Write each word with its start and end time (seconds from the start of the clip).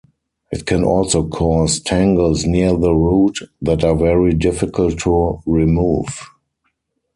It 0.51 0.65
can 0.65 0.83
also 0.83 1.27
cause 1.27 1.79
tangles 1.79 2.43
near 2.43 2.75
the 2.75 2.91
root 2.91 3.37
that 3.61 3.83
are 3.83 3.93
very 3.95 4.33
difficult 4.33 4.97
to 5.01 5.41
remove. 5.45 6.25